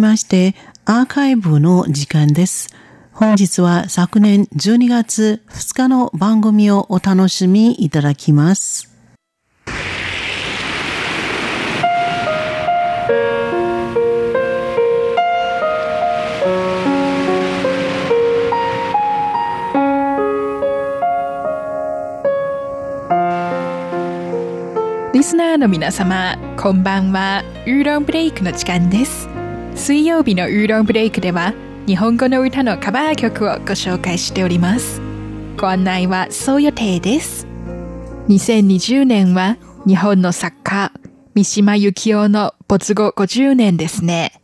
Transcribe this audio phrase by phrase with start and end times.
[0.00, 0.56] まして、
[0.86, 2.74] アーカイブの時間です。
[3.12, 8.90] 本日は昨年12月2日の番組をお楽しみいただきます。
[25.12, 27.44] リスナーの皆様、こんばんは。
[27.64, 29.33] ウーロンブレイクの時間です。
[29.74, 31.52] 水曜日のウーロンブレイクでは、
[31.86, 35.00] 日本語の歌のカバー曲をご紹介しております。
[35.58, 37.46] ご案内はそう予定です。
[38.28, 40.92] 2020年は日本の作家、
[41.34, 44.40] 三島由紀夫の没後50年ですね。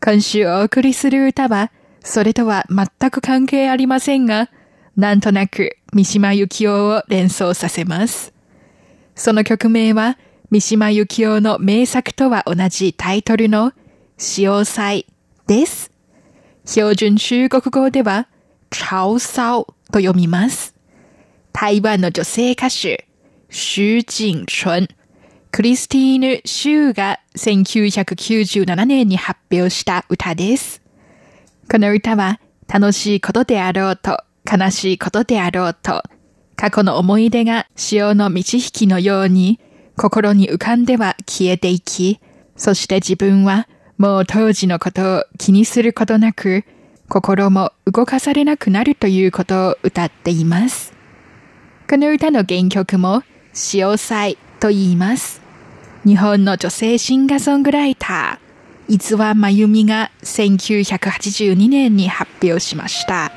[0.00, 4.50] 今週お送りする歌は、それとは全く関係ありませんが、
[4.96, 8.32] なんとなく三島由紀夫を連想させます。
[9.16, 10.16] その曲名は、
[10.50, 13.72] 三島由紀夫の名作とは同じタイトルの、
[14.16, 15.06] 潮祭
[15.46, 15.90] です。
[16.64, 18.28] 標準中国語では、
[18.72, 20.74] 潮騒と読みます。
[21.52, 23.08] 台湾の女性歌手、
[23.50, 24.88] 朱 jin 春、
[25.50, 30.80] クリスティーヌ・シューが1997年に発表した歌です。
[31.70, 36.02] この歌は楽しいことであろうと悲しいことであろうと
[36.56, 39.60] 過去の思い出が潮の満ち引きのように
[39.96, 42.20] 心に浮かんでは消えていき、
[42.56, 46.64] そして自分はもう当時のことを気にすることなく、
[47.08, 50.92] 心も動かされなくなるということを歌っています。
[51.88, 55.40] この歌の原曲も潮祭と言います。
[56.04, 63.32] 日本の女性シンガーソングライター、伊沢真由美が1982年に発表しました。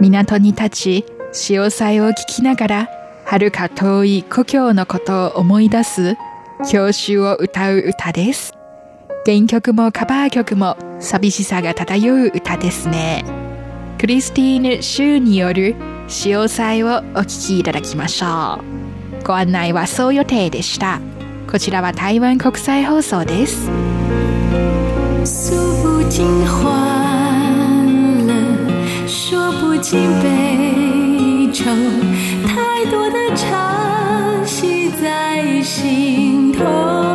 [0.00, 2.88] 港に立ち、潮祭を聞きながら、
[3.26, 6.16] 遥か遠い故郷のことを思い出す、
[6.70, 8.57] 教習を歌う歌です。
[9.28, 13.26] 原曲もカバー曲も寂しさが漂う歌ですね。
[13.98, 15.76] クリスティーヌ・シューによる
[16.08, 18.58] 使用祭をお聴きいただきましょ
[19.20, 19.24] う。
[19.26, 21.02] ご案内はそう予定でした。
[21.46, 23.68] こちらは台湾国際放送です。
[23.68, 23.74] 太
[32.90, 37.07] 多的潮汐在心头。